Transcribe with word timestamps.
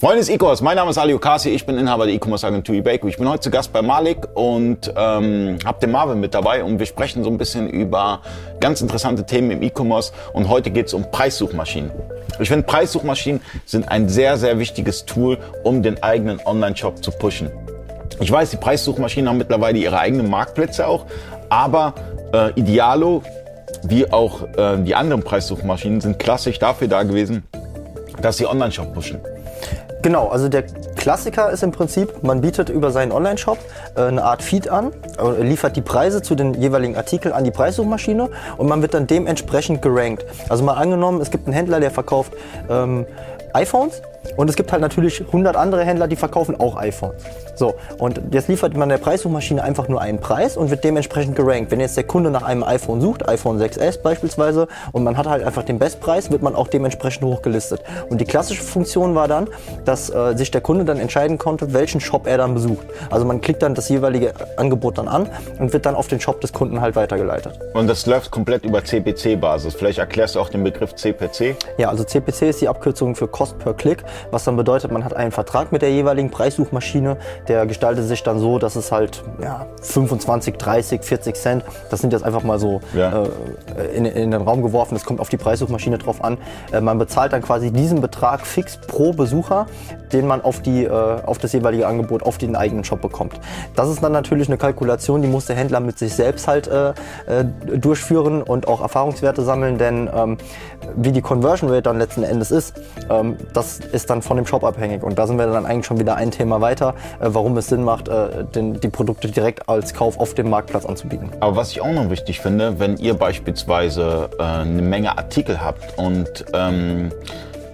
Freunde 0.00 0.20
des 0.20 0.30
E-Commerce, 0.30 0.64
mein 0.64 0.76
Name 0.76 0.92
ist 0.92 0.96
Ali 0.96 1.12
Okasi, 1.12 1.50
ich 1.50 1.66
bin 1.66 1.76
Inhaber 1.76 2.06
der 2.06 2.14
E-Commerce 2.14 2.46
Agentur 2.46 2.74
eBakery. 2.74 3.10
Ich 3.10 3.18
bin 3.18 3.28
heute 3.28 3.40
zu 3.40 3.50
Gast 3.50 3.70
bei 3.70 3.82
Malik 3.82 4.28
und 4.32 4.90
ähm, 4.96 5.58
habe 5.62 5.78
den 5.78 5.90
Marvin 5.90 6.18
mit 6.20 6.32
dabei 6.32 6.64
und 6.64 6.78
wir 6.78 6.86
sprechen 6.86 7.22
so 7.22 7.28
ein 7.28 7.36
bisschen 7.36 7.68
über 7.68 8.22
ganz 8.60 8.80
interessante 8.80 9.26
Themen 9.26 9.50
im 9.50 9.62
E-Commerce 9.62 10.14
und 10.32 10.48
heute 10.48 10.70
geht 10.70 10.86
es 10.86 10.94
um 10.94 11.10
Preissuchmaschinen. 11.10 11.90
Ich 12.38 12.48
finde, 12.48 12.66
Preissuchmaschinen 12.66 13.42
sind 13.66 13.90
ein 13.90 14.08
sehr, 14.08 14.38
sehr 14.38 14.58
wichtiges 14.58 15.04
Tool, 15.04 15.36
um 15.64 15.82
den 15.82 16.02
eigenen 16.02 16.40
Online-Shop 16.46 17.04
zu 17.04 17.10
pushen. 17.10 17.50
Ich 18.20 18.32
weiß, 18.32 18.52
die 18.52 18.56
Preissuchmaschinen 18.56 19.28
haben 19.28 19.36
mittlerweile 19.36 19.76
ihre 19.76 19.98
eigenen 19.98 20.30
Marktplätze 20.30 20.86
auch, 20.86 21.04
aber 21.50 21.92
äh, 22.32 22.58
Idealo 22.58 23.22
wie 23.82 24.10
auch 24.10 24.44
äh, 24.56 24.78
die 24.78 24.94
anderen 24.94 25.22
Preissuchmaschinen 25.22 26.00
sind 26.00 26.18
klassisch 26.18 26.58
dafür 26.58 26.88
da 26.88 27.02
gewesen, 27.02 27.42
dass 28.22 28.38
sie 28.38 28.46
Online-Shop 28.46 28.94
pushen. 28.94 29.20
Genau, 30.02 30.28
also 30.28 30.48
der 30.48 30.62
Klassiker 30.96 31.50
ist 31.50 31.62
im 31.62 31.72
Prinzip, 31.72 32.22
man 32.22 32.40
bietet 32.40 32.70
über 32.70 32.90
seinen 32.90 33.12
Online-Shop 33.12 33.58
äh, 33.96 34.02
eine 34.02 34.24
Art 34.24 34.42
Feed 34.42 34.68
an, 34.68 34.92
äh, 35.18 35.42
liefert 35.42 35.76
die 35.76 35.82
Preise 35.82 36.22
zu 36.22 36.34
den 36.34 36.54
jeweiligen 36.54 36.96
Artikeln 36.96 37.34
an 37.34 37.44
die 37.44 37.50
Preissuchmaschine 37.50 38.30
und 38.56 38.68
man 38.68 38.80
wird 38.80 38.94
dann 38.94 39.06
dementsprechend 39.06 39.82
gerankt. 39.82 40.24
Also 40.48 40.64
mal 40.64 40.74
angenommen, 40.74 41.20
es 41.20 41.30
gibt 41.30 41.46
einen 41.46 41.54
Händler, 41.54 41.80
der 41.80 41.90
verkauft 41.90 42.32
ähm, 42.70 43.04
iPhones 43.52 44.00
und 44.36 44.50
es 44.50 44.56
gibt 44.56 44.72
halt 44.72 44.80
natürlich 44.80 45.20
100 45.20 45.56
andere 45.56 45.84
Händler, 45.84 46.08
die 46.08 46.16
verkaufen 46.16 46.58
auch 46.58 46.76
iPhones. 46.76 47.22
So, 47.54 47.74
und 47.98 48.20
jetzt 48.32 48.48
liefert 48.48 48.74
man 48.74 48.88
der 48.88 48.98
Preissuchmaschine 48.98 49.62
einfach 49.62 49.88
nur 49.88 50.00
einen 50.00 50.18
Preis 50.18 50.56
und 50.56 50.70
wird 50.70 50.82
dementsprechend 50.82 51.36
gerankt. 51.36 51.70
Wenn 51.70 51.80
jetzt 51.80 51.96
der 51.96 52.04
Kunde 52.04 52.30
nach 52.30 52.42
einem 52.42 52.62
iPhone 52.62 53.00
sucht, 53.00 53.28
iPhone 53.28 53.60
6S 53.60 54.00
beispielsweise, 54.00 54.66
und 54.92 55.04
man 55.04 55.16
hat 55.16 55.26
halt 55.26 55.44
einfach 55.44 55.62
den 55.62 55.78
Bestpreis, 55.78 56.30
wird 56.30 56.42
man 56.42 56.54
auch 56.54 56.68
dementsprechend 56.68 57.24
hochgelistet. 57.24 57.82
Und 58.08 58.20
die 58.20 58.24
klassische 58.24 58.62
Funktion 58.62 59.14
war 59.14 59.28
dann, 59.28 59.48
dass 59.84 60.08
äh, 60.08 60.36
sich 60.36 60.50
der 60.50 60.62
Kunde 60.62 60.84
dann 60.86 60.98
entscheiden 60.98 61.36
konnte, 61.36 61.72
welchen 61.74 62.00
Shop 62.00 62.26
er 62.26 62.38
dann 62.38 62.54
besucht. 62.54 62.86
Also 63.10 63.26
man 63.26 63.42
klickt 63.42 63.62
dann 63.62 63.74
das 63.74 63.88
jeweilige 63.90 64.32
Angebot 64.56 64.96
dann 64.96 65.08
an 65.08 65.28
und 65.58 65.72
wird 65.72 65.84
dann 65.84 65.94
auf 65.94 66.08
den 66.08 66.20
Shop 66.20 66.40
des 66.40 66.52
Kunden 66.52 66.80
halt 66.80 66.96
weitergeleitet. 66.96 67.58
Und 67.74 67.88
das 67.88 68.06
läuft 68.06 68.30
komplett 68.30 68.64
über 68.64 68.82
CPC-Basis. 68.82 69.74
Vielleicht 69.74 69.98
erklärst 69.98 70.34
du 70.34 70.40
auch 70.40 70.48
den 70.48 70.64
Begriff 70.64 70.94
CPC? 70.94 71.56
Ja, 71.76 71.90
also 71.90 72.04
CPC 72.04 72.42
ist 72.42 72.60
die 72.60 72.68
Abkürzung 72.68 73.14
für 73.14 73.28
Cost 73.28 73.58
per 73.58 73.74
Click, 73.74 74.02
was 74.30 74.44
dann 74.44 74.56
bedeutet, 74.56 74.92
man 74.92 75.04
hat 75.04 75.14
einen 75.14 75.32
Vertrag 75.32 75.72
mit 75.72 75.82
der 75.82 75.90
jeweiligen 75.90 76.30
Preissuchmaschine, 76.30 77.16
der 77.48 77.66
gestaltet 77.66 78.06
sich 78.06 78.22
dann 78.22 78.38
so, 78.38 78.58
dass 78.58 78.76
es 78.76 78.92
halt 78.92 79.22
ja, 79.42 79.66
25, 79.82 80.56
30, 80.56 81.02
40 81.02 81.34
Cent, 81.34 81.64
das 81.90 82.00
sind 82.00 82.12
jetzt 82.12 82.24
einfach 82.24 82.42
mal 82.42 82.58
so 82.58 82.80
ja. 82.94 83.24
äh, 83.76 83.96
in, 83.96 84.04
in, 84.04 84.30
den 84.30 84.42
Raum 84.42 84.62
geworfen, 84.62 84.94
das 84.94 85.04
kommt 85.04 85.20
auf 85.20 85.28
die 85.28 85.36
Preissuchmaschine 85.36 85.98
drauf 85.98 86.22
an. 86.22 86.38
Äh, 86.72 86.80
man 86.80 86.98
bezahlt 86.98 87.32
dann 87.32 87.42
quasi 87.42 87.70
diesen 87.70 88.00
Betrag 88.00 88.46
fix 88.46 88.76
pro 88.76 89.12
Besucher, 89.12 89.66
den 90.12 90.26
man 90.26 90.42
auf, 90.42 90.60
die, 90.60 90.84
äh, 90.84 90.90
auf 90.90 91.38
das 91.38 91.52
jeweilige 91.52 91.86
Angebot, 91.86 92.22
auf 92.22 92.38
den 92.38 92.56
eigenen 92.56 92.84
Shop 92.84 93.00
bekommt. 93.00 93.34
Das 93.76 93.88
ist 93.88 94.02
dann 94.02 94.12
natürlich 94.12 94.48
eine 94.48 94.58
Kalkulation, 94.58 95.22
die 95.22 95.28
muss 95.28 95.46
der 95.46 95.56
Händler 95.56 95.80
mit 95.80 95.98
sich 95.98 96.14
selbst 96.14 96.48
halt 96.48 96.68
äh, 96.68 96.90
äh, 96.90 97.44
durchführen 97.76 98.42
und 98.42 98.68
auch 98.68 98.80
Erfahrungswerte 98.80 99.42
sammeln, 99.42 99.78
denn 99.78 100.10
ähm, 100.14 100.38
wie 100.96 101.12
die 101.12 101.22
Conversion 101.22 101.70
Rate 101.70 101.82
dann 101.82 101.98
letzten 101.98 102.22
Endes 102.22 102.50
ist, 102.50 102.74
ähm, 103.08 103.36
das 103.52 103.78
ist 103.78 103.99
dann 104.06 104.22
von 104.22 104.36
dem 104.36 104.46
Shop 104.46 104.64
abhängig. 104.64 105.02
Und 105.02 105.18
da 105.18 105.26
sind 105.26 105.38
wir 105.38 105.46
dann 105.46 105.66
eigentlich 105.66 105.86
schon 105.86 105.98
wieder 105.98 106.16
ein 106.16 106.30
Thema 106.30 106.60
weiter, 106.60 106.94
äh, 107.20 107.26
warum 107.28 107.56
es 107.56 107.68
Sinn 107.68 107.84
macht, 107.84 108.08
äh, 108.08 108.44
die 108.54 108.88
Produkte 108.88 109.28
direkt 109.28 109.68
als 109.68 109.94
Kauf 109.94 110.18
auf 110.18 110.34
dem 110.34 110.50
Marktplatz 110.50 110.86
anzubieten. 110.86 111.30
Aber 111.40 111.56
was 111.56 111.70
ich 111.72 111.80
auch 111.80 111.92
noch 111.92 112.10
wichtig 112.10 112.40
finde, 112.40 112.78
wenn 112.78 112.96
ihr 112.96 113.14
beispielsweise 113.14 114.30
äh, 114.38 114.42
eine 114.42 114.82
Menge 114.82 115.16
Artikel 115.16 115.60
habt 115.60 115.98
und 115.98 116.44
ähm, 116.54 117.10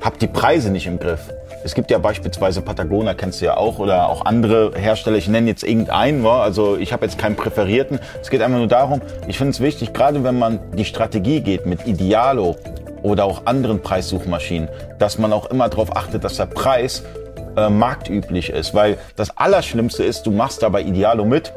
habt 0.01 0.23
die 0.23 0.27
Preise 0.27 0.71
nicht 0.71 0.87
im 0.87 0.99
Griff, 0.99 1.21
es 1.67 1.75
gibt 1.75 1.91
ja 1.91 1.99
beispielsweise 1.99 2.63
Patagonia, 2.63 3.15
kennst 3.15 3.41
du 3.41 3.47
ja 3.47 3.57
auch, 3.57 3.81
oder 3.81 4.09
auch 4.09 4.25
andere 4.25 4.71
Hersteller. 4.77 5.17
Ich 5.17 5.27
nenne 5.27 5.49
jetzt 5.49 5.65
irgendeinen, 5.65 6.25
also 6.25 6.77
ich 6.77 6.93
habe 6.93 7.05
jetzt 7.05 7.19
keinen 7.19 7.35
präferierten. 7.35 7.99
Es 8.23 8.31
geht 8.31 8.41
einfach 8.41 8.59
nur 8.59 8.69
darum, 8.69 9.01
ich 9.27 9.37
finde 9.37 9.51
es 9.51 9.59
wichtig, 9.59 9.93
gerade 9.93 10.23
wenn 10.23 10.39
man 10.39 10.61
die 10.77 10.85
Strategie 10.85 11.41
geht 11.41 11.67
mit 11.67 11.85
Idealo 11.85 12.55
oder 13.07 13.25
auch 13.25 13.47
anderen 13.47 13.81
Preissuchmaschinen, 13.81 14.69
dass 14.99 15.17
man 15.17 15.33
auch 15.33 15.47
immer 15.47 15.69
darauf 15.69 15.97
achtet, 15.97 16.25
dass 16.25 16.39
der 16.39 16.47
Preis 16.47 17.05
äh, 17.57 17.71
marktüblich 17.71 18.51
ist. 18.51 18.75
Weil 18.75 18.99
das 19.15 19.37
Allerschlimmste 19.37 20.03
ist, 20.03 20.27
du 20.27 20.33
machst 20.33 20.65
da 20.65 20.69
bei 20.69 20.83
Idealo 20.83 21.25
mit, 21.25 21.53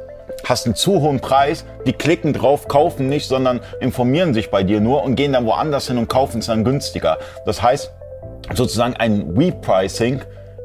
hast 0.45 0.67
einen 0.67 0.75
zu 0.75 1.01
hohen 1.01 1.19
Preis, 1.19 1.65
die 1.87 1.93
klicken 1.93 2.33
drauf, 2.33 2.67
kaufen 2.67 3.09
nicht, 3.09 3.27
sondern 3.27 3.61
informieren 3.79 4.35
sich 4.35 4.51
bei 4.51 4.61
dir 4.61 4.79
nur 4.79 5.03
und 5.03 5.15
gehen 5.15 5.33
dann 5.33 5.47
woanders 5.47 5.87
hin 5.87 5.97
und 5.97 6.07
kaufen 6.07 6.37
es 6.37 6.45
dann 6.45 6.63
günstiger. 6.63 7.17
Das 7.47 7.63
heißt, 7.63 7.91
sozusagen 8.53 8.93
ein 8.93 9.33
Repricing 9.35 10.21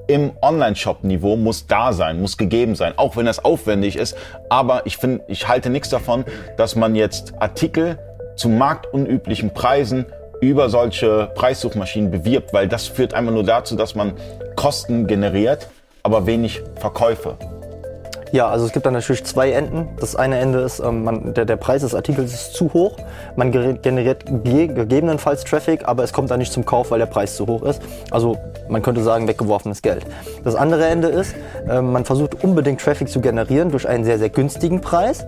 im 0.07 0.33
Online-Shop-Niveau 0.43 1.37
muss 1.37 1.67
da 1.67 1.95
sein, 1.95 2.21
muss 2.21 2.37
gegeben 2.37 2.75
sein, 2.75 2.93
auch 2.99 3.17
wenn 3.17 3.25
das 3.25 3.43
aufwendig 3.43 3.97
ist. 3.97 4.19
Aber 4.51 4.83
ich 4.85 4.99
finde, 4.99 5.25
ich 5.29 5.49
halte 5.49 5.71
nichts 5.71 5.89
davon, 5.89 6.27
dass 6.59 6.77
man 6.77 6.95
jetzt 6.95 7.33
Artikel 7.41 7.99
zu 8.37 8.51
marktunüblichen 8.51 9.55
Preisen 9.55 10.05
über 10.41 10.69
solche 10.69 11.31
Preissuchmaschinen 11.35 12.11
bewirbt, 12.11 12.53
weil 12.53 12.69
das 12.69 12.87
führt 12.87 13.15
einfach 13.15 13.33
nur 13.33 13.45
dazu, 13.45 13.77
dass 13.77 13.95
man 13.95 14.13
Kosten 14.57 15.07
generiert, 15.07 15.69
aber 16.03 16.27
wenig 16.27 16.63
Verkäufe. 16.77 17.37
Ja, 18.35 18.49
also 18.49 18.67
es 18.67 18.73
gibt 18.73 18.85
dann 18.85 18.95
natürlich 18.95 19.23
zwei 19.25 19.53
Enden. 19.53 19.91
Das 20.01 20.17
eine 20.17 20.39
Ende 20.41 20.59
ist, 20.59 20.81
ähm, 20.81 21.05
man, 21.05 21.35
der, 21.35 21.45
der 21.45 21.55
Preis 21.55 21.83
des 21.83 21.95
Artikels 21.95 22.35
ist 22.35 22.55
zu 22.55 22.73
hoch. 22.73 22.97
Man 23.37 23.53
generiert 23.53 24.25
gegebenenfalls 24.27 25.45
Traffic, 25.45 25.87
aber 25.87 26.03
es 26.03 26.13
kommt 26.13 26.33
dann 26.33 26.41
nicht 26.41 26.53
zum 26.53 26.65
Kauf, 26.65 26.91
weil 26.91 26.99
der 26.99 27.07
Preis 27.07 27.37
zu 27.37 27.47
hoch 27.47 27.63
ist. 27.63 27.81
Also 28.11 28.37
man 28.69 28.83
könnte 28.83 29.05
sagen, 29.05 29.29
weggeworfenes 29.29 29.83
Geld. 29.83 30.05
Das 30.43 30.57
andere 30.57 30.87
Ende 30.87 31.09
ist, 31.09 31.33
äh, 31.69 31.81
man 31.81 32.05
versucht 32.05 32.43
unbedingt 32.43 32.81
Traffic 32.81 33.09
zu 33.09 33.21
generieren 33.21 33.71
durch 33.71 33.87
einen 33.89 34.05
sehr, 34.05 34.19
sehr 34.19 34.31
günstigen 34.31 34.81
Preis 34.81 35.25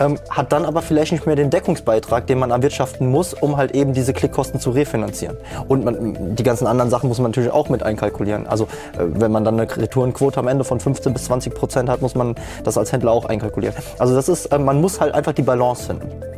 ähm, 0.00 0.18
hat 0.30 0.52
dann 0.52 0.64
aber 0.64 0.82
vielleicht 0.82 1.12
nicht 1.12 1.26
mehr 1.26 1.36
den 1.36 1.50
Deckungsbeitrag, 1.50 2.26
den 2.26 2.38
man 2.38 2.50
erwirtschaften 2.50 3.10
muss, 3.10 3.34
um 3.34 3.56
halt 3.56 3.74
eben 3.74 3.92
diese 3.92 4.12
Klickkosten 4.12 4.60
zu 4.60 4.70
refinanzieren. 4.70 5.36
Und 5.68 5.84
man, 5.84 6.36
die 6.36 6.42
ganzen 6.42 6.66
anderen 6.66 6.90
Sachen 6.90 7.08
muss 7.08 7.18
man 7.18 7.30
natürlich 7.30 7.50
auch 7.50 7.68
mit 7.68 7.82
einkalkulieren. 7.82 8.46
Also 8.46 8.64
äh, 8.64 9.04
wenn 9.04 9.32
man 9.32 9.44
dann 9.44 9.58
eine 9.58 9.76
Retourenquote 9.76 10.38
am 10.38 10.48
Ende 10.48 10.64
von 10.64 10.80
15 10.80 11.12
bis 11.12 11.24
20 11.24 11.54
Prozent 11.54 11.88
hat, 11.88 12.02
muss 12.02 12.14
man 12.14 12.34
das 12.64 12.78
als 12.78 12.92
Händler 12.92 13.12
auch 13.12 13.26
einkalkulieren. 13.26 13.76
Also 13.98 14.14
das 14.14 14.28
ist, 14.28 14.46
äh, 14.46 14.58
man 14.58 14.80
muss 14.80 15.00
halt 15.00 15.14
einfach 15.14 15.32
die 15.32 15.42
Balance 15.42 15.84
finden. 15.84 16.33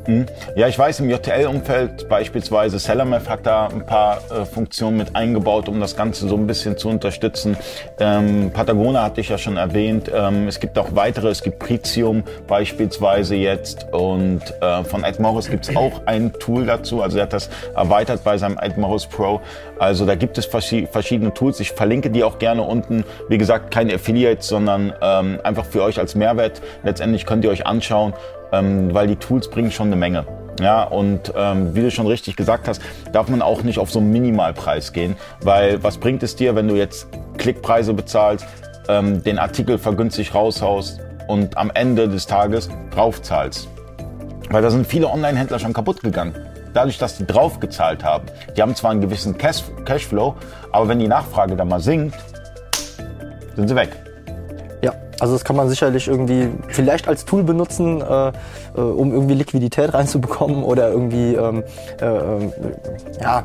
Ja, 0.54 0.68
ich 0.68 0.78
weiß, 0.78 1.00
im 1.00 1.10
JTL-Umfeld 1.10 2.08
beispielsweise 2.08 2.78
Sellermeth 2.78 3.28
hat 3.28 3.44
da 3.44 3.66
ein 3.66 3.84
paar 3.84 4.18
äh, 4.30 4.44
Funktionen 4.44 4.96
mit 4.96 5.16
eingebaut, 5.16 5.68
um 5.68 5.80
das 5.80 5.96
Ganze 5.96 6.28
so 6.28 6.36
ein 6.36 6.46
bisschen 6.46 6.76
zu 6.76 6.88
unterstützen. 6.88 7.56
Ähm, 7.98 8.50
Patagonia 8.52 9.02
hatte 9.02 9.20
ich 9.20 9.28
ja 9.28 9.38
schon 9.38 9.56
erwähnt. 9.56 10.10
Ähm, 10.14 10.46
es 10.46 10.60
gibt 10.60 10.78
auch 10.78 10.94
weitere, 10.94 11.28
es 11.28 11.42
gibt 11.42 11.58
Pritium 11.58 12.22
beispielsweise 12.46 13.34
jetzt 13.34 13.86
und 13.92 14.42
äh, 14.60 14.84
von 14.84 15.02
Ed 15.02 15.18
Morris 15.18 15.50
gibt 15.50 15.68
es 15.68 15.76
auch 15.76 16.02
ein 16.06 16.32
Tool 16.34 16.66
dazu. 16.66 17.02
Also 17.02 17.18
er 17.18 17.24
hat 17.24 17.32
das 17.32 17.50
erweitert 17.74 18.22
bei 18.22 18.38
seinem 18.38 18.58
Ed 18.58 18.78
Morris 18.78 19.06
Pro. 19.06 19.40
Also 19.78 20.06
da 20.06 20.14
gibt 20.14 20.38
es 20.38 20.46
verschiedene 20.46 21.34
Tools. 21.34 21.60
Ich 21.60 21.72
verlinke 21.72 22.10
die 22.10 22.22
auch 22.22 22.38
gerne 22.38 22.62
unten. 22.62 23.04
Wie 23.28 23.38
gesagt, 23.38 23.72
keine 23.72 23.94
Affiliates, 23.94 24.46
sondern 24.48 24.92
ähm, 25.02 25.40
einfach 25.42 25.64
für 25.64 25.82
euch 25.82 25.98
als 25.98 26.14
Mehrwert. 26.14 26.62
Letztendlich 26.82 27.26
könnt 27.26 27.44
ihr 27.44 27.50
euch 27.50 27.66
anschauen 27.66 28.14
ähm, 28.52 28.92
weil 28.94 29.06
die 29.06 29.16
Tools 29.16 29.48
bringen 29.48 29.70
schon 29.70 29.88
eine 29.88 29.96
Menge. 29.96 30.26
Ja, 30.60 30.84
und 30.84 31.32
ähm, 31.36 31.74
wie 31.74 31.82
du 31.82 31.90
schon 31.90 32.06
richtig 32.06 32.36
gesagt 32.36 32.66
hast, 32.66 32.80
darf 33.12 33.28
man 33.28 33.42
auch 33.42 33.62
nicht 33.62 33.78
auf 33.78 33.90
so 33.90 33.98
einen 33.98 34.10
Minimalpreis 34.10 34.92
gehen, 34.92 35.16
weil 35.42 35.82
was 35.82 35.98
bringt 35.98 36.22
es 36.22 36.34
dir, 36.34 36.54
wenn 36.54 36.66
du 36.66 36.76
jetzt 36.76 37.08
Klickpreise 37.36 37.92
bezahlst, 37.92 38.46
ähm, 38.88 39.22
den 39.22 39.38
Artikel 39.38 39.76
vergünstigt 39.76 40.34
raushaust 40.34 41.00
und 41.28 41.58
am 41.58 41.70
Ende 41.74 42.08
des 42.08 42.26
Tages 42.26 42.70
draufzahlst? 42.90 43.68
Weil 44.48 44.62
da 44.62 44.70
sind 44.70 44.86
viele 44.86 45.08
Online-Händler 45.08 45.58
schon 45.58 45.74
kaputt 45.74 46.02
gegangen. 46.02 46.34
Dadurch, 46.72 46.98
dass 46.98 47.16
die 47.18 47.26
draufgezahlt 47.26 48.04
haben. 48.04 48.26
Die 48.56 48.62
haben 48.62 48.74
zwar 48.74 48.92
einen 48.92 49.00
gewissen 49.00 49.36
Cash 49.36 49.62
Cashflow, 49.84 50.36
aber 50.72 50.88
wenn 50.88 50.98
die 50.98 51.08
Nachfrage 51.08 51.56
dann 51.56 51.68
mal 51.68 51.80
sinkt, 51.80 52.16
sind 53.56 53.68
sie 53.68 53.76
weg. 53.76 54.05
Also 55.20 55.32
das 55.34 55.44
kann 55.44 55.56
man 55.56 55.68
sicherlich 55.68 56.08
irgendwie 56.08 56.50
vielleicht 56.68 57.08
als 57.08 57.24
Tool 57.24 57.42
benutzen, 57.42 58.02
äh, 58.02 58.28
äh, 58.28 58.32
um 58.80 59.12
irgendwie 59.12 59.34
Liquidität 59.34 59.94
reinzubekommen 59.94 60.62
oder 60.62 60.90
irgendwie 60.90 61.34
ähm, 61.34 61.62
äh, 62.00 62.06
äh 62.06 62.50
ja, 63.20 63.44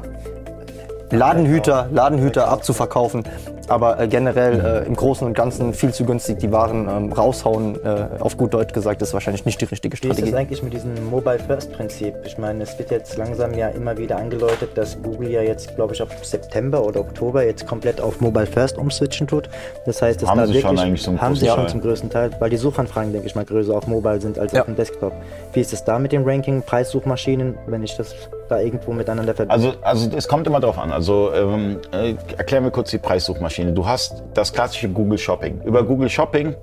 Ladenhüter, 1.12 1.90
Ladenhüter 1.92 2.48
abzuverkaufen 2.48 3.24
aber 3.72 4.00
äh, 4.00 4.08
generell 4.08 4.84
äh, 4.84 4.88
im 4.88 4.96
Großen 4.96 5.26
und 5.26 5.34
Ganzen 5.34 5.74
viel 5.74 5.94
zu 5.94 6.06
günstig 6.06 6.40
die 6.40 6.52
Waren 6.52 6.88
ähm, 6.90 7.14
raushauen, 7.14 7.76
äh, 7.84 8.08
auf 8.20 8.38
gut 8.38 8.54
Deutsch 8.54 8.74
gesagt, 8.74 9.02
ist 9.02 9.14
wahrscheinlich 9.14 9.46
nicht 9.46 9.62
die 9.62 9.66
richtige 9.66 9.96
Strategie. 9.96 10.22
Wie 10.22 10.28
ist 10.28 10.34
es 10.34 10.40
eigentlich 10.40 10.64
mit 10.64 10.74
diesem 10.74 11.10
Mobile 11.10 11.40
First 11.40 11.72
Prinzip? 11.72 12.14
Ich 12.26 12.38
meine, 12.38 12.64
es 12.64 12.78
wird 12.78 12.92
jetzt 12.92 13.18
langsam 13.18 13.54
ja 13.54 13.70
immer 13.70 13.98
wieder 13.98 14.18
angeläutet, 14.18 14.72
dass 14.76 15.02
Google 15.02 15.30
ja 15.30 15.42
jetzt, 15.42 15.76
glaube 15.76 15.94
ich, 15.94 16.02
ab 16.02 16.10
September 16.22 16.84
oder 16.84 17.00
Oktober 17.00 17.46
jetzt 17.46 17.66
komplett 17.66 18.02
auf 18.02 18.20
Mobile 18.20 18.46
First 18.46 18.78
umswitchen 18.78 19.28
tut. 19.28 19.50
Das 19.86 20.02
heißt, 20.02 20.22
es 20.22 20.28
haben 20.28 20.46
sie 20.46 20.54
wirklich, 20.54 20.64
schon 20.64 20.80
eigentlich 20.80 21.04
zum 21.04 21.22
haben 21.22 21.36
sie 21.36 21.48
schon 21.48 21.68
zum 21.70 21.82
größten 21.82 22.10
Teil, 22.10 22.32
weil 22.40 22.50
die 22.50 22.58
Suchanfragen, 22.58 23.14
denke 23.14 23.28
ich 23.28 23.36
mal, 23.36 23.46
größer 23.46 23.74
auf 23.74 23.88
Mobile 23.88 24.20
sind 24.20 24.38
als 24.38 24.52
ja. 24.52 24.62
auf 24.62 24.66
dem 24.66 24.76
Desktop. 24.76 25.14
Wie 25.54 25.62
ist 25.62 25.72
es 25.72 25.84
da 25.84 25.98
mit 25.98 26.12
dem 26.12 26.26
Ranking, 26.26 26.62
Preissuchmaschinen, 26.62 27.58
wenn 27.68 27.84
ich 27.84 27.96
das 27.96 28.14
da 28.50 28.60
irgendwo 28.60 28.92
miteinander 28.92 29.34
verbinde? 29.34 29.54
Also, 29.54 29.78
also 29.82 30.18
es 30.18 30.28
kommt 30.28 30.46
immer 30.48 30.60
drauf 30.60 30.78
an. 30.78 30.92
Also 30.92 31.32
ähm, 31.34 31.80
äh, 31.92 32.16
erklär 32.38 32.62
mir 32.62 32.72
kurz 32.72 32.92
die 32.92 32.98
Preissuchmaschinen. 32.98 33.61
Suchmaschine. 33.62 33.74
Du 33.74 33.88
hast 33.88 34.24
das 34.34 34.52
klassische 34.54 34.90
Google 34.90 35.18
Shopping. 35.18 35.62
Über 35.64 35.84
Google 35.84 36.10
Shopping 36.10 36.56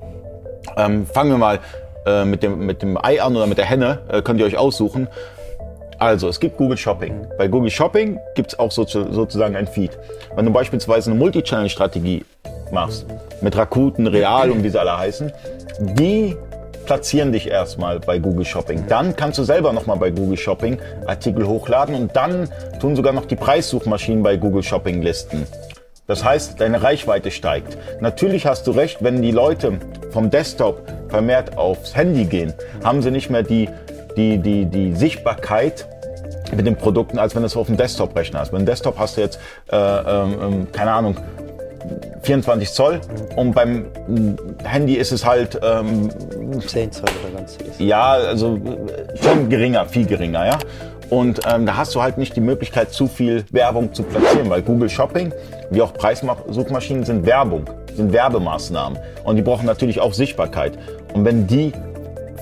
ähm, 0.76 1.06
fangen 1.06 1.30
wir 1.30 1.38
mal 1.38 1.58
äh, 2.06 2.24
mit, 2.24 2.42
dem, 2.42 2.66
mit 2.66 2.82
dem 2.82 2.98
Ei 3.02 3.20
an 3.22 3.36
oder 3.36 3.46
mit 3.46 3.58
der 3.58 3.64
Henne, 3.64 4.00
äh, 4.08 4.22
könnt 4.22 4.40
ihr 4.40 4.46
euch 4.46 4.56
aussuchen. 4.56 5.08
Also, 5.98 6.28
es 6.28 6.38
gibt 6.38 6.56
Google 6.58 6.76
Shopping. 6.76 7.26
Bei 7.38 7.48
Google 7.48 7.70
Shopping 7.70 8.18
gibt 8.36 8.52
es 8.52 8.58
auch 8.58 8.70
so, 8.70 8.84
sozusagen 8.84 9.56
ein 9.56 9.66
Feed. 9.66 9.98
Wenn 10.36 10.44
du 10.44 10.52
beispielsweise 10.52 11.10
eine 11.10 11.18
Multichannel-Strategie 11.18 12.24
machst, 12.70 13.06
mit 13.40 13.56
Rakuten, 13.56 14.06
Real 14.06 14.50
und 14.50 14.62
wie 14.62 14.68
sie 14.68 14.78
alle 14.78 14.96
heißen, 14.96 15.32
die 15.80 16.36
platzieren 16.86 17.32
dich 17.32 17.48
erstmal 17.48 17.98
bei 17.98 18.18
Google 18.20 18.44
Shopping. 18.44 18.84
Dann 18.88 19.16
kannst 19.16 19.38
du 19.38 19.42
selber 19.42 19.72
nochmal 19.72 19.96
bei 19.96 20.10
Google 20.10 20.36
Shopping 20.36 20.78
Artikel 21.06 21.46
hochladen 21.46 21.96
und 21.96 22.14
dann 22.14 22.48
tun 22.80 22.94
sogar 22.94 23.12
noch 23.12 23.26
die 23.26 23.36
Preissuchmaschinen 23.36 24.22
bei 24.22 24.36
Google 24.36 24.62
Shopping 24.62 25.02
listen. 25.02 25.46
Das 26.08 26.24
heißt, 26.24 26.58
deine 26.58 26.82
Reichweite 26.82 27.30
steigt. 27.30 27.76
Natürlich 28.00 28.46
hast 28.46 28.66
du 28.66 28.70
recht, 28.70 29.04
wenn 29.04 29.20
die 29.20 29.30
Leute 29.30 29.78
vom 30.10 30.30
Desktop 30.30 30.80
vermehrt 31.08 31.58
aufs 31.58 31.94
Handy 31.94 32.24
gehen, 32.24 32.54
haben 32.82 33.02
sie 33.02 33.10
nicht 33.10 33.28
mehr 33.28 33.42
die, 33.42 33.68
die, 34.16 34.38
die, 34.38 34.64
die 34.64 34.94
Sichtbarkeit 34.94 35.86
mit 36.56 36.66
den 36.66 36.76
Produkten, 36.76 37.18
als 37.18 37.34
wenn 37.34 37.42
du 37.42 37.46
es 37.46 37.58
auf 37.58 37.66
dem 37.66 37.76
Desktop-Rechner 37.76 38.40
hast. 38.40 38.52
Mit 38.52 38.62
dem 38.62 38.64
Desktop 38.64 38.98
hast 38.98 39.18
du 39.18 39.20
jetzt, 39.20 39.38
äh, 39.70 39.76
ähm, 39.76 40.38
ähm 40.40 40.72
keine 40.72 40.92
Ahnung, 40.92 41.18
24 42.22 42.72
Zoll 42.72 43.00
und 43.36 43.54
beim 43.54 43.88
Handy 44.64 44.94
ist 44.94 45.12
es 45.12 45.26
halt 45.26 45.60
ähm, 45.62 46.08
10 46.66 46.90
Zoll 46.90 47.04
oder 47.22 47.38
ganz 47.38 47.58
Ja, 47.78 48.12
also 48.12 48.58
schon 49.22 49.50
geringer, 49.50 49.84
viel 49.84 50.06
geringer, 50.06 50.46
ja. 50.46 50.58
Und 51.10 51.40
ähm, 51.46 51.64
da 51.64 51.76
hast 51.76 51.94
du 51.94 52.02
halt 52.02 52.18
nicht 52.18 52.36
die 52.36 52.40
Möglichkeit, 52.40 52.92
zu 52.92 53.06
viel 53.06 53.44
Werbung 53.50 53.94
zu 53.94 54.02
platzieren, 54.02 54.50
weil 54.50 54.62
Google 54.62 54.90
Shopping, 54.90 55.32
wie 55.70 55.80
auch 55.80 55.94
Preissuchmaschinen, 55.94 57.04
sind 57.04 57.24
Werbung, 57.24 57.64
sind 57.94 58.12
Werbemaßnahmen. 58.12 58.98
Und 59.24 59.36
die 59.36 59.42
brauchen 59.42 59.66
natürlich 59.66 60.00
auch 60.00 60.12
Sichtbarkeit. 60.12 60.78
Und 61.14 61.24
wenn 61.24 61.46
die 61.46 61.72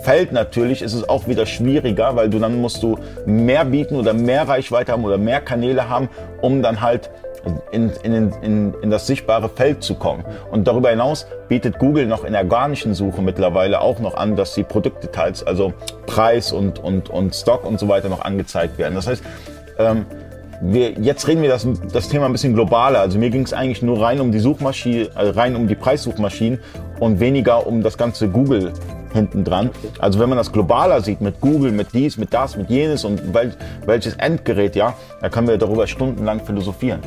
fällt 0.02 0.32
natürlich, 0.32 0.82
ist 0.82 0.94
es 0.94 1.08
auch 1.08 1.26
wieder 1.26 1.46
schwieriger, 1.46 2.14
weil 2.14 2.30
du 2.30 2.38
dann 2.38 2.60
musst 2.60 2.82
du 2.82 2.96
mehr 3.24 3.64
bieten 3.64 3.96
oder 3.96 4.12
mehr 4.12 4.46
Reichweite 4.48 4.92
haben 4.92 5.04
oder 5.04 5.18
mehr 5.18 5.40
Kanäle 5.40 5.88
haben, 5.88 6.08
um 6.42 6.62
dann 6.62 6.80
halt 6.80 7.10
in, 7.70 7.90
in, 8.02 8.32
in, 8.42 8.74
in 8.82 8.90
das 8.90 9.06
sichtbare 9.06 9.48
Feld 9.48 9.82
zu 9.82 9.94
kommen. 9.94 10.24
Und 10.50 10.66
darüber 10.66 10.90
hinaus 10.90 11.26
bietet 11.48 11.78
Google 11.78 12.06
noch 12.06 12.24
in 12.24 12.32
der 12.32 12.42
organischen 12.42 12.94
Suche 12.94 13.22
mittlerweile 13.22 13.80
auch 13.80 13.98
noch 13.98 14.14
an, 14.14 14.36
dass 14.36 14.54
die 14.54 14.62
Produktdetails, 14.62 15.46
also 15.46 15.72
Preis 16.06 16.52
und, 16.52 16.78
und, 16.78 17.10
und 17.10 17.34
Stock 17.34 17.64
und 17.64 17.78
so 17.78 17.88
weiter 17.88 18.08
noch 18.08 18.22
angezeigt 18.22 18.78
werden. 18.78 18.94
Das 18.94 19.06
heißt, 19.06 19.22
ähm, 19.78 20.06
wir, 20.62 20.92
jetzt 20.92 21.28
reden 21.28 21.42
wir 21.42 21.50
das, 21.50 21.66
das 21.92 22.08
Thema 22.08 22.26
ein 22.26 22.32
bisschen 22.32 22.54
globaler. 22.54 23.00
Also 23.00 23.18
mir 23.18 23.30
ging 23.30 23.42
es 23.42 23.52
eigentlich 23.52 23.82
nur 23.82 24.00
rein 24.00 24.20
um 24.20 24.32
die 24.32 24.38
Suchmaschine, 24.38 25.10
äh, 25.14 25.28
rein 25.30 25.54
um 25.54 25.68
die 25.68 25.74
Preissuchmaschinen 25.74 26.60
und 26.98 27.20
weniger 27.20 27.66
um 27.66 27.82
das 27.82 27.98
ganze 27.98 28.28
Google 28.28 28.72
hinten 29.12 29.44
dran. 29.44 29.70
Also 29.98 30.18
wenn 30.18 30.28
man 30.28 30.38
das 30.38 30.52
globaler 30.52 31.00
sieht, 31.02 31.20
mit 31.20 31.40
Google, 31.40 31.72
mit 31.72 31.88
dies, 31.92 32.16
mit 32.16 32.32
das, 32.32 32.56
mit 32.56 32.70
jenes 32.70 33.04
und 33.04 33.34
wel, 33.34 33.54
welches 33.84 34.14
Endgerät, 34.14 34.76
ja, 34.76 34.94
da 35.20 35.28
können 35.28 35.48
wir 35.48 35.58
darüber 35.58 35.86
stundenlang 35.86 36.40
philosophieren 36.44 37.00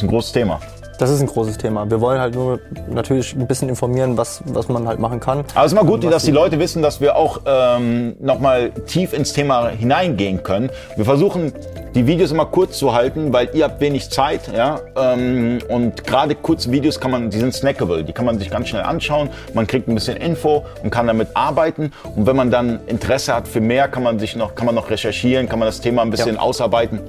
ist 0.00 0.02
ein 0.02 0.08
großes 0.08 0.32
Thema. 0.32 0.60
Das 0.98 1.10
ist 1.10 1.20
ein 1.20 1.26
großes 1.26 1.58
Thema. 1.58 1.90
Wir 1.90 2.00
wollen 2.00 2.18
halt 2.18 2.34
nur 2.34 2.58
natürlich 2.88 3.34
ein 3.34 3.46
bisschen 3.46 3.68
informieren, 3.68 4.16
was, 4.16 4.42
was 4.46 4.68
man 4.68 4.88
halt 4.88 4.98
machen 4.98 5.20
kann. 5.20 5.44
Aber 5.54 5.66
es 5.66 5.72
ist 5.72 5.76
mal 5.76 5.84
gut, 5.84 6.04
dass 6.04 6.24
die 6.24 6.30
Leute 6.30 6.58
wissen, 6.58 6.80
dass 6.80 7.02
wir 7.02 7.16
auch 7.16 7.40
ähm, 7.44 8.16
nochmal 8.18 8.70
tief 8.86 9.12
ins 9.12 9.34
Thema 9.34 9.68
hineingehen 9.68 10.42
können. 10.42 10.70
Wir 10.96 11.04
versuchen, 11.04 11.52
die 11.94 12.06
Videos 12.06 12.30
immer 12.30 12.46
kurz 12.46 12.78
zu 12.78 12.94
halten, 12.94 13.32
weil 13.32 13.50
ihr 13.52 13.64
habt 13.64 13.80
wenig 13.80 14.10
Zeit. 14.10 14.50
Ja? 14.54 14.80
Ähm, 14.96 15.58
und 15.68 16.04
gerade 16.04 16.34
kurze 16.34 16.72
Videos 16.72 16.98
kann 16.98 17.10
man, 17.10 17.28
die 17.28 17.38
sind 17.38 17.52
snackable. 17.52 18.02
Die 18.02 18.12
kann 18.12 18.24
man 18.24 18.38
sich 18.38 18.50
ganz 18.50 18.68
schnell 18.68 18.82
anschauen. 18.82 19.28
Man 19.52 19.66
kriegt 19.66 19.88
ein 19.88 19.94
bisschen 19.94 20.16
Info 20.16 20.64
und 20.82 20.90
kann 20.90 21.06
damit 21.06 21.28
arbeiten. 21.34 21.92
Und 22.14 22.26
wenn 22.26 22.36
man 22.36 22.50
dann 22.50 22.80
Interesse 22.86 23.34
hat 23.34 23.48
für 23.48 23.60
mehr, 23.60 23.88
kann 23.88 24.02
man 24.02 24.18
sich 24.18 24.34
noch, 24.34 24.54
kann 24.54 24.64
man 24.64 24.74
noch 24.74 24.88
recherchieren, 24.88 25.46
kann 25.46 25.58
man 25.58 25.68
das 25.68 25.80
Thema 25.80 26.00
ein 26.02 26.10
bisschen 26.10 26.36
ja. 26.36 26.40
ausarbeiten. 26.40 27.00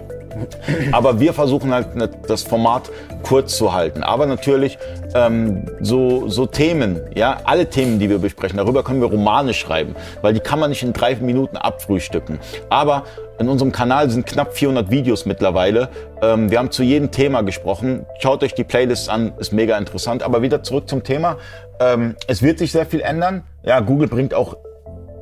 Aber 0.92 1.20
wir 1.20 1.34
versuchen 1.34 1.74
halt 1.74 1.96
ne, 1.96 2.10
das 2.28 2.44
Format 2.44 2.90
kurz 3.24 3.58
zu 3.58 3.74
halten. 3.74 4.04
Aber 4.04 4.26
natürlich 4.26 4.78
ähm, 5.14 5.66
so, 5.82 6.28
so 6.28 6.46
Themen, 6.46 7.02
ja, 7.16 7.38
alle 7.44 7.70
Themen, 7.70 8.00
die 8.00 8.10
wir 8.10 8.20
besprechen, 8.20 8.58
darüber 8.58 8.84
können 8.84 9.02
wir 9.02 9.10
Romane 9.10 9.54
schreiben, 9.54 9.96
weil 10.22 10.34
die 10.34 10.40
kann 10.40 10.60
man 10.60 10.70
nicht 10.70 10.84
in 10.84 10.94
drei 10.94 11.16
Minuten 11.16 11.58
abfrühstücken. 11.58 12.40
Aber 12.70 13.04
in 13.40 13.50
unserem 13.50 13.72
Kanal 13.72 14.10
sind 14.10 14.26
knapp 14.26 14.54
400 14.54 14.90
Videos 14.90 15.26
mittlerweile. 15.26 15.90
Ähm, 16.22 16.50
wir 16.50 16.60
haben 16.60 16.72
zu 16.72 16.84
jedem 16.84 17.12
Thema 17.12 17.42
gesprochen. 17.42 18.06
Schaut 18.20 18.44
euch 18.44 18.56
die 18.56 18.64
Playlists 18.64 19.10
an, 19.10 19.34
ist 19.38 19.54
mega 19.54 19.78
interessant. 19.78 20.24
Aber 20.24 20.42
wieder 20.42 20.64
zurück 20.64 20.90
zum 20.90 21.04
Thema. 21.04 21.38
Ähm, 21.80 22.16
es 22.28 22.42
wird 22.42 22.60
sich 22.60 22.72
sehr 22.72 22.86
viel 22.86 23.02
ändern. 23.02 23.44
Ja, 23.64 23.80
Google 23.80 24.08
bringt 24.08 24.34
auch 24.34 24.58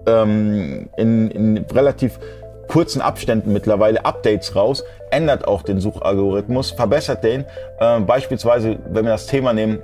ähm, 0.07 0.89
in, 0.97 1.31
in 1.31 1.57
relativ 1.73 2.19
kurzen 2.67 3.01
Abständen 3.01 3.53
mittlerweile 3.53 4.05
Updates 4.05 4.55
raus, 4.55 4.83
ändert 5.11 5.47
auch 5.47 5.61
den 5.61 5.79
Suchalgorithmus, 5.79 6.71
verbessert 6.71 7.23
den. 7.23 7.45
Äh, 7.79 7.99
beispielsweise, 8.01 8.77
wenn 8.89 9.05
wir 9.05 9.11
das 9.11 9.27
Thema 9.27 9.53
nehmen 9.53 9.81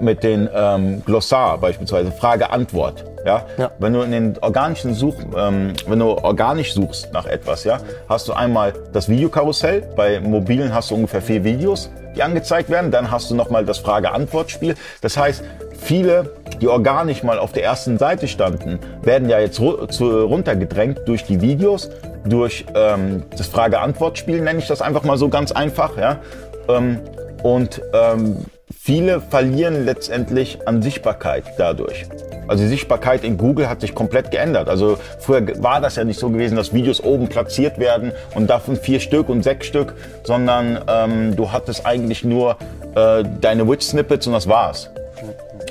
mit 0.00 0.22
den 0.22 0.48
ähm, 0.54 1.02
Glossar, 1.04 1.58
beispielsweise 1.58 2.10
Frage-Antwort. 2.12 3.04
Ja? 3.24 3.46
ja? 3.56 3.70
Wenn 3.78 3.92
du 3.92 4.02
in 4.02 4.12
den 4.12 4.38
organischen 4.40 4.94
Such, 4.94 5.16
ähm, 5.36 5.72
wenn 5.86 5.98
du 5.98 6.10
organisch 6.10 6.74
suchst 6.74 7.12
nach 7.12 7.26
etwas, 7.26 7.64
ja, 7.64 7.78
hast 8.08 8.28
du 8.28 8.32
einmal 8.32 8.72
das 8.92 9.08
Videokarussell. 9.08 9.88
Bei 9.96 10.20
mobilen 10.20 10.74
hast 10.74 10.90
du 10.90 10.94
ungefähr 10.94 11.22
vier 11.22 11.44
Videos, 11.44 11.90
die 12.16 12.22
angezeigt 12.22 12.70
werden. 12.70 12.90
Dann 12.90 13.10
hast 13.10 13.30
du 13.30 13.34
nochmal 13.34 13.64
das 13.64 13.78
Frage-Antwort-Spiel. 13.78 14.74
Das 15.00 15.16
heißt, 15.16 15.44
viele, 15.78 16.34
die 16.60 16.68
organisch 16.68 17.22
mal 17.22 17.38
auf 17.38 17.52
der 17.52 17.64
ersten 17.64 17.98
Seite 17.98 18.28
standen, 18.28 18.78
werden 19.02 19.28
ja 19.28 19.38
jetzt 19.38 19.60
runtergedrängt 19.60 21.00
durch 21.06 21.24
die 21.24 21.40
Videos, 21.40 21.90
durch 22.24 22.64
ähm, 22.74 23.24
das 23.36 23.46
Frage-Antwort-Spiel, 23.48 24.40
nenne 24.40 24.58
ich 24.58 24.66
das 24.66 24.82
einfach 24.82 25.04
mal 25.04 25.18
so 25.18 25.28
ganz 25.28 25.52
einfach. 25.52 25.96
Ja? 25.96 26.20
Ähm, 26.68 27.00
und 27.42 27.82
ähm, 27.92 28.46
viele 28.74 29.20
verlieren 29.20 29.84
letztendlich 29.84 30.66
an 30.66 30.82
Sichtbarkeit 30.82 31.44
dadurch. 31.58 32.06
Also 32.48 32.62
die 32.62 32.68
Sichtbarkeit 32.68 33.24
in 33.24 33.36
Google 33.36 33.68
hat 33.68 33.80
sich 33.80 33.94
komplett 33.94 34.30
geändert. 34.30 34.68
Also 34.68 34.98
früher 35.18 35.42
war 35.62 35.80
das 35.80 35.96
ja 35.96 36.04
nicht 36.04 36.18
so 36.18 36.30
gewesen, 36.30 36.56
dass 36.56 36.72
Videos 36.72 37.02
oben 37.02 37.28
platziert 37.28 37.78
werden 37.78 38.12
und 38.34 38.48
davon 38.48 38.76
vier 38.76 39.00
Stück 39.00 39.28
und 39.28 39.42
sechs 39.42 39.66
Stück, 39.66 39.94
sondern 40.24 40.80
ähm, 40.88 41.36
du 41.36 41.50
hattest 41.52 41.86
eigentlich 41.86 42.24
nur 42.24 42.56
äh, 42.94 43.24
deine 43.40 43.68
Witch-Snippets 43.68 44.26
und 44.26 44.32
das 44.32 44.48
war's. 44.48 44.90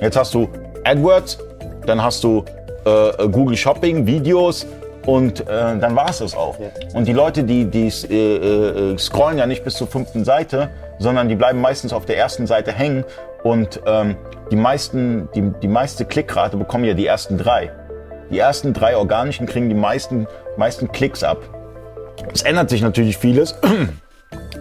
Jetzt 0.02 0.18
hast 0.18 0.34
du 0.34 0.50
AdWords, 0.84 1.38
dann 1.86 2.02
hast 2.02 2.24
du 2.24 2.44
äh, 2.86 3.28
Google 3.28 3.56
Shopping, 3.58 4.06
Videos 4.06 4.66
und 5.06 5.42
äh, 5.42 5.46
dann 5.46 5.96
war 5.96 6.10
es 6.10 6.20
das 6.20 6.36
auch. 6.36 6.58
Ja. 6.60 6.68
Und 6.94 7.08
die 7.08 7.14
Leute, 7.14 7.44
die, 7.44 7.66
die 7.66 7.88
äh, 8.10 8.94
äh, 8.94 8.98
scrollen 8.98 9.38
ja 9.38 9.46
nicht 9.46 9.64
bis 9.64 9.76
zur 9.76 9.88
fünften 9.88 10.24
Seite, 10.24 10.70
sondern 11.00 11.30
die 11.30 11.36
bleiben 11.36 11.62
meistens 11.62 11.94
auf 11.94 12.06
der 12.06 12.18
ersten 12.18 12.48
Seite 12.48 12.72
hängen 12.72 13.04
und 13.44 13.82
ähm, 13.86 14.16
die, 14.52 14.56
meisten, 14.56 15.30
die, 15.36 15.52
die 15.62 15.68
meiste 15.68 16.06
Klickrate 16.06 16.58
bekommen 16.58 16.86
ja 16.86 16.94
die 16.94 17.06
ersten 17.06 17.38
drei. 17.38 17.72
Die 18.30 18.40
ersten 18.40 18.74
drei 18.74 18.96
organischen 18.96 19.46
kriegen 19.46 19.70
die 19.70 19.76
meisten, 19.76 20.28
meisten 20.58 20.92
Klicks 20.92 21.24
ab. 21.24 21.38
Es 22.34 22.42
ändert 22.42 22.70
sich 22.70 22.82
natürlich 22.82 23.18
vieles. 23.18 23.56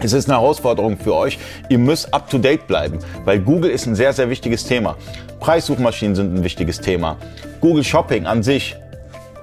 Es 0.01 0.13
ist 0.13 0.29
eine 0.29 0.39
Herausforderung 0.39 0.99
für 0.99 1.15
euch. 1.15 1.39
Ihr 1.69 1.79
müsst 1.79 2.13
up 2.13 2.29
to 2.29 2.37
date 2.37 2.67
bleiben, 2.67 2.99
weil 3.25 3.39
Google 3.39 3.71
ist 3.71 3.87
ein 3.87 3.95
sehr, 3.95 4.13
sehr 4.13 4.29
wichtiges 4.29 4.65
Thema. 4.65 4.97
Preissuchmaschinen 5.39 6.17
sind 6.17 6.35
ein 6.35 6.45
wichtiges 6.45 6.81
Thema. 6.81 7.17
Google 7.61 7.85
Shopping 7.85 8.27
an 8.27 8.43
sich, 8.43 8.77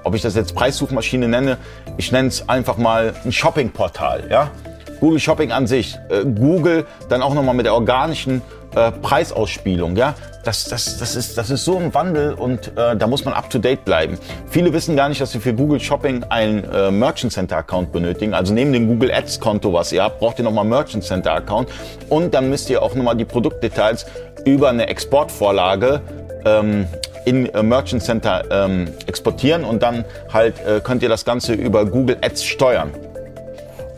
ob 0.04 0.14
ich 0.14 0.20
das 0.22 0.34
jetzt 0.34 0.54
Preissuchmaschine 0.54 1.28
nenne, 1.28 1.56
ich 1.96 2.12
nenne 2.12 2.28
es 2.28 2.48
einfach 2.48 2.76
mal 2.76 3.14
ein 3.24 3.32
Shoppingportal. 3.32 4.24
Ja? 4.30 4.50
Google 5.00 5.18
Shopping 5.18 5.52
an 5.52 5.66
sich, 5.66 5.98
äh, 6.08 6.24
Google 6.24 6.86
dann 7.08 7.22
auch 7.22 7.34
nochmal 7.34 7.54
mit 7.54 7.66
der 7.66 7.74
organischen 7.74 8.42
äh, 8.74 8.92
Preisausspielung, 8.92 9.96
ja, 9.96 10.14
das, 10.44 10.64
das, 10.64 10.96
das, 10.98 11.16
ist, 11.16 11.36
das 11.36 11.50
ist 11.50 11.64
so 11.64 11.76
ein 11.76 11.92
Wandel 11.92 12.34
und 12.34 12.68
äh, 12.76 12.96
da 12.96 13.06
muss 13.06 13.24
man 13.24 13.34
up 13.34 13.50
to 13.50 13.58
date 13.58 13.84
bleiben. 13.84 14.16
Viele 14.48 14.72
wissen 14.72 14.96
gar 14.96 15.08
nicht, 15.08 15.20
dass 15.20 15.32
sie 15.32 15.40
für 15.40 15.52
Google 15.52 15.80
Shopping 15.80 16.24
einen 16.28 16.64
äh, 16.64 16.90
Merchant 16.90 17.32
Center 17.32 17.58
Account 17.58 17.92
benötigen. 17.92 18.32
Also 18.32 18.54
neben 18.54 18.72
dem 18.72 18.86
Google 18.88 19.12
Ads 19.12 19.40
Konto, 19.40 19.72
was 19.72 19.92
ihr 19.92 20.02
habt, 20.02 20.20
braucht 20.20 20.38
ihr 20.38 20.44
nochmal 20.44 20.64
Merchant 20.64 21.04
Center 21.04 21.34
Account 21.34 21.68
und 22.08 22.32
dann 22.32 22.48
müsst 22.48 22.70
ihr 22.70 22.82
auch 22.82 22.94
nochmal 22.94 23.16
die 23.16 23.24
Produktdetails 23.24 24.06
über 24.44 24.70
eine 24.70 24.88
Exportvorlage 24.88 26.00
ähm, 26.46 26.86
in 27.26 27.46
äh, 27.46 27.62
Merchant 27.62 28.02
Center 28.02 28.44
ähm, 28.50 28.88
exportieren 29.06 29.64
und 29.64 29.82
dann 29.82 30.04
halt 30.32 30.54
äh, 30.66 30.80
könnt 30.80 31.02
ihr 31.02 31.08
das 31.08 31.24
Ganze 31.24 31.52
über 31.52 31.84
Google 31.84 32.16
Ads 32.22 32.44
steuern. 32.44 32.92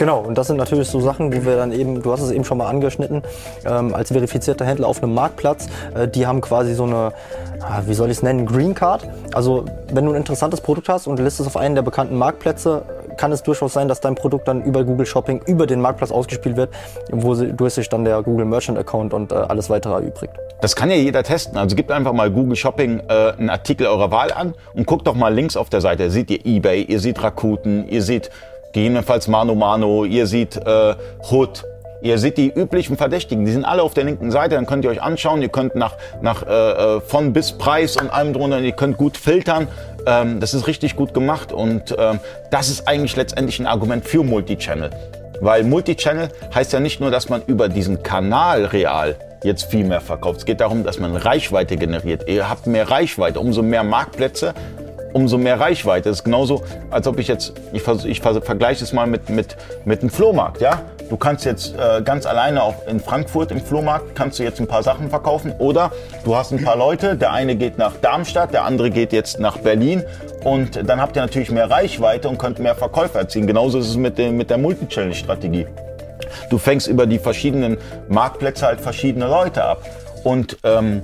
Genau, 0.03 0.19
und 0.19 0.37
das 0.37 0.49
sind 0.49 0.57
natürlich 0.57 0.89
so 0.89 0.99
Sachen, 0.99 1.33
wo 1.33 1.45
wir 1.45 1.55
dann 1.55 1.71
eben, 1.71 2.03
du 2.03 2.11
hast 2.11 2.23
es 2.23 2.33
eben 2.33 2.45
schon 2.45 2.59
mal 2.59 2.67
angeschnitten, 2.67 3.23
ähm, 3.65 3.95
als 3.95 4.11
verifizierter 4.11 4.65
Händler 4.65 4.89
auf 4.89 5.01
einem 5.01 5.15
Marktplatz, 5.15 5.69
äh, 5.95 6.09
die 6.09 6.27
haben 6.27 6.41
quasi 6.41 6.75
so 6.75 6.83
eine, 6.83 7.13
ah, 7.61 7.83
wie 7.87 7.95
soll 7.95 8.11
ich 8.11 8.17
es 8.17 8.23
nennen, 8.25 8.45
Green 8.45 8.75
Card. 8.75 9.09
Also 9.33 9.65
wenn 9.93 10.05
du 10.05 10.11
ein 10.11 10.17
interessantes 10.17 10.61
Produkt 10.61 10.89
hast 10.89 11.07
und 11.07 11.21
listest 11.21 11.47
auf 11.47 11.57
einen 11.57 11.77
der 11.77 11.83
bekannten 11.83 12.19
Marktplätze, 12.19 12.83
kann 13.17 13.31
es 13.31 13.45
durchaus 13.45 13.75
sein, 13.75 13.87
dass 13.87 14.01
dein 14.01 14.17
Produkt 14.17 14.49
dann 14.49 14.65
über 14.65 14.83
Google 14.83 15.07
Shopping, 15.07 15.41
über 15.47 15.69
den 15.69 15.81
Marktplatz 15.81 16.11
ausgespielt 16.11 16.57
wird, 16.57 16.71
wodurch 17.13 17.75
sich 17.75 17.89
dann 17.89 18.05
der 18.05 18.25
Google 18.25 18.47
Merchant 18.47 18.79
Account 18.79 19.15
und 19.15 19.31
äh, 19.31 19.37
alles 19.37 19.71
weitere 19.71 19.93
erübrigt. 19.93 20.35
Das 20.63 20.75
kann 20.75 20.91
ja 20.91 20.97
jeder 20.97 21.23
testen. 21.23 21.57
Also 21.57 21.77
gebt 21.77 21.93
einfach 21.93 22.13
mal 22.13 22.29
Google 22.29 22.57
Shopping 22.57 23.03
äh, 23.09 23.33
einen 23.39 23.51
Artikel 23.51 23.87
eurer 23.87 24.11
Wahl 24.11 24.33
an 24.33 24.55
und 24.75 24.85
guckt 24.85 25.07
doch 25.07 25.15
mal 25.15 25.33
links 25.33 25.57
auf 25.57 25.71
der 25.71 25.81
Seite. 25.81 26.11
Seht 26.11 26.29
ihr 26.33 26.45
eBay, 26.45 26.83
ihr 26.83 26.99
seht 26.99 27.23
Rakuten, 27.23 27.89
ihr 27.89 28.03
seht 28.03 28.31
gegebenenfalls 28.73 29.29
Mano 29.29 29.55
Mano, 29.55 30.05
ihr 30.05 30.27
seht 30.27 30.57
äh, 30.57 30.95
Hood, 31.31 31.65
Ihr 32.03 32.19
seht 32.19 32.37
die 32.37 32.51
üblichen 32.51 32.97
Verdächtigen, 32.97 33.45
die 33.45 33.53
sind 33.53 33.65
alle 33.65 33.85
auf 33.85 33.95
der 33.95 34.03
linken 34.03 34.33
Seite, 34.33 34.57
dann 34.57 34.67
könnt 34.67 34.85
ihr 34.85 34.91
euch 34.91 35.01
anschauen, 35.01 35.41
ihr 35.41 35.51
könnt 35.51 35.77
nach, 35.77 35.95
nach 36.21 36.45
äh, 36.45 36.97
äh 36.97 37.01
von 37.01 37.33
bis 37.33 37.53
Preis 37.53 37.97
und 37.97 38.11
allem 38.11 38.33
drunter, 38.33 38.59
ihr 38.59 38.73
könnt 38.73 38.97
gut 38.97 39.17
filtern. 39.17 39.69
Ähm, 40.05 40.41
das 40.41 40.53
ist 40.53 40.67
richtig 40.67 40.97
gut 40.97 41.15
gemacht 41.15 41.53
und 41.53 41.95
ähm, 41.97 42.19
das 42.51 42.71
ist 42.71 42.89
eigentlich 42.89 43.15
letztendlich 43.15 43.61
ein 43.61 43.69
Argument 43.69 44.05
für 44.05 44.25
Multichannel. 44.25 44.91
Weil 45.41 45.63
Multichannel 45.63 46.29
heißt 46.53 46.73
ja 46.73 46.81
nicht 46.81 47.01
nur, 47.01 47.13
dass 47.13 47.29
man 47.29 47.43
über 47.47 47.69
diesen 47.69 48.03
Kanal 48.03 48.65
real 48.65 49.15
jetzt 49.45 49.65
viel 49.65 49.85
mehr 49.85 50.01
verkauft. 50.01 50.39
Es 50.39 50.45
geht 50.45 50.61
darum, 50.61 50.83
dass 50.83 50.99
man 50.99 51.15
Reichweite 51.17 51.77
generiert. 51.77 52.29
Ihr 52.29 52.49
habt 52.49 52.67
mehr 52.67 52.91
Reichweite. 52.91 53.41
Umso 53.41 53.63
mehr 53.63 53.83
Marktplätze, 53.83 54.55
umso 55.13 55.39
mehr 55.39 55.61
Reichweite. 55.61 56.09
Das 56.09 56.19
ist 56.19 56.25
genauso, 56.25 56.63
als 56.91 57.07
ob 57.07 57.19
ich 57.19 57.29
jetzt, 57.29 57.55
ich, 57.73 57.87
ich 58.05 58.21
vergleiche 58.21 58.85
es 58.85 58.93
mal 58.93 59.07
mit, 59.07 59.29
mit, 59.29 59.57
mit 59.85 60.01
einem 60.01 60.11
Flohmarkt, 60.11 60.61
ja. 60.61 60.83
Du 61.09 61.19
kannst 61.19 61.45
jetzt 61.45 61.75
äh, 61.75 62.01
ganz 62.01 62.25
alleine 62.25 62.63
auch 62.63 62.87
in 62.87 62.99
Frankfurt 62.99 63.51
im 63.51 63.61
Flohmarkt 63.61 64.15
kannst 64.15 64.39
du 64.39 64.45
jetzt 64.45 64.61
ein 64.61 64.67
paar 64.67 64.83
Sachen 64.83 65.11
verkaufen 65.11 65.53
oder 65.59 65.93
du 66.25 66.35
hast 66.35 66.53
ein 66.53 66.65
paar 66.65 66.77
Leute, 66.77 67.17
der 67.17 67.33
eine 67.33 67.55
geht 67.55 67.77
nach 67.77 67.97
Darmstadt, 68.01 68.55
der 68.55 68.65
andere 68.65 68.89
geht 68.91 69.13
jetzt 69.13 69.39
nach 69.39 69.59
Berlin 69.59 70.03
und 70.43 70.89
dann 70.89 71.03
habt 71.03 71.17
ihr 71.17 71.21
natürlich 71.21 71.51
mehr 71.51 71.71
Reichweite 71.71 72.31
und 72.31 72.39
könnt 72.39 72.61
mehr 72.61 72.75
Verkäufer 72.75 73.19
erzielen. 73.19 73.47
Genauso 73.47 73.79
ist 73.79 73.91
es 73.91 73.97
mit, 73.97 74.17
dem, 74.17 74.39
mit 74.39 74.49
der 74.49 74.57
Multichannel-Strategie. 74.57 75.67
Du 76.49 76.57
fängst 76.57 76.87
über 76.87 77.07
die 77.07 77.19
verschiedenen 77.19 77.77
Marktplätze 78.09 78.65
halt 78.65 78.81
verschiedene 78.81 79.27
Leute 79.27 79.65
ab 79.65 79.83
und 80.25 80.57
ähm, 80.65 81.03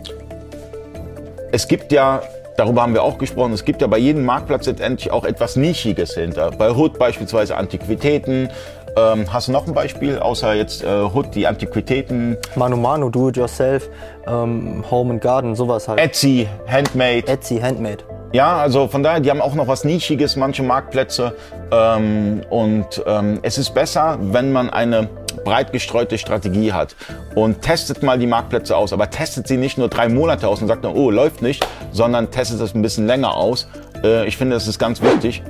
es 1.53 1.69
gibt 1.69 1.93
ja 1.93 2.23
Darüber 2.59 2.83
haben 2.83 2.93
wir 2.93 3.05
auch 3.05 3.19
gesprochen. 3.19 3.53
Es 3.53 3.65
gibt 3.65 3.83
ja 3.83 3.87
bei 3.87 3.99
jedem 3.99 4.25
Marktplatz 4.25 4.67
letztendlich 4.67 5.13
auch 5.13 5.25
etwas 5.25 5.55
Nischiges 5.55 6.15
hinter. 6.15 6.51
Bei 6.51 6.73
Hood 6.73 6.99
beispielsweise 6.99 7.57
Antiquitäten. 7.57 8.49
Ähm, 8.97 9.33
hast 9.33 9.47
du 9.47 9.53
noch 9.53 9.69
ein 9.69 9.75
Beispiel, 9.75 10.19
außer 10.19 10.55
jetzt 10.55 10.83
äh, 10.83 10.89
Hood, 10.89 11.37
die 11.37 11.47
Antiquitäten? 11.47 12.37
Manu 12.57 12.77
Manu, 12.77 13.11
Do 13.11 13.29
It 13.29 13.37
Yourself, 13.37 13.89
ähm, 14.27 14.85
Home 14.91 15.13
and 15.13 15.23
Garden, 15.23 15.55
sowas 15.55 15.87
halt. 15.87 16.01
Etsy, 16.01 16.49
Handmade. 16.67 17.29
Etsy, 17.29 17.61
Handmade. 17.61 17.99
Ja, 18.33 18.57
also 18.57 18.89
von 18.89 19.05
daher, 19.05 19.21
die 19.21 19.31
haben 19.31 19.41
auch 19.41 19.55
noch 19.55 19.69
was 19.69 19.85
Nischiges, 19.85 20.35
manche 20.35 20.65
Marktplätze. 20.65 21.35
Ähm, 21.71 22.41
und 22.51 23.05
ähm, 23.07 23.39
es 23.43 23.57
ist 23.59 23.73
besser, 23.73 24.19
wenn 24.21 24.51
man 24.51 24.69
eine 24.69 25.09
breit 25.39 25.73
gestreute 25.73 26.19
Strategie 26.19 26.73
hat 26.73 26.97
und 27.35 27.63
testet 27.63 28.03
mal 28.03 28.19
die 28.19 28.27
Marktplätze 28.27 28.77
aus. 28.77 28.93
Aber 28.93 29.11
testet 29.11 29.49
sie 29.49 29.57
nicht 29.57 29.79
nur 29.79 29.89
drei 29.89 30.09
Monate 30.09 30.49
aus 30.49 30.61
und 30.61 30.69
sagt 30.69 30.85
dann, 30.85 30.95
oh, 30.95 31.11
läuft 31.11 31.43
nicht, 31.43 31.67
sondern 31.93 32.31
testet 32.31 32.61
es 32.61 32.75
ein 32.75 32.83
bisschen 32.83 33.07
länger 33.07 33.35
aus. 33.35 33.69
Äh, 34.03 34.27
ich 34.27 34.37
finde, 34.37 34.55
das 34.55 34.67
ist 34.67 34.79
ganz 34.79 35.03
wichtig. 35.03 35.43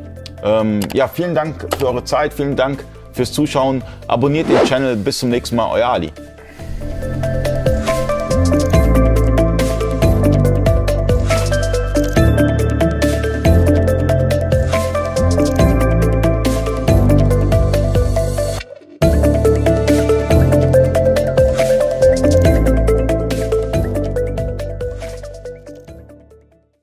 Ähm, 0.42 0.80
ja, 0.92 1.09
vielen 1.09 1.35
Dank 1.35 1.66
für 1.78 1.88
eure 1.88 2.04
Zeit, 2.04 2.33
vielen 2.33 2.57
Dank 2.57 2.85
fürs 3.12 3.33
Zuschauen. 3.33 3.83
Abonniert 4.07 4.49
den 4.49 4.62
Channel. 4.64 4.97
Bis 4.97 5.18
zum 5.18 5.30
nächsten 5.30 5.57
Mal, 5.57 5.68
euer 5.71 5.88
Ali. 5.88 6.12